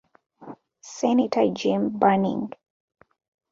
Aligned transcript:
Senator 0.97 1.53
Jim 1.53 1.91
Bunning. 1.99 2.51